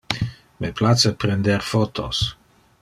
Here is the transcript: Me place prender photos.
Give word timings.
Me 0.61 0.71
place 0.79 1.11
prender 1.25 1.61
photos. 1.75 2.23